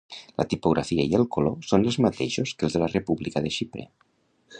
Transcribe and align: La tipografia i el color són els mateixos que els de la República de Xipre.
La 0.41 0.45
tipografia 0.51 1.03
i 1.11 1.17
el 1.19 1.25
color 1.35 1.59
són 1.71 1.85
els 1.91 1.97
mateixos 2.05 2.55
que 2.61 2.67
els 2.69 2.79
de 2.79 2.81
la 2.85 2.89
República 2.95 3.45
de 3.47 3.53
Xipre. 3.59 3.87